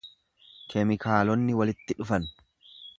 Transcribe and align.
Keemikaalonni 0.73 1.61
walitti 1.61 2.01
dhufan. 2.01 2.31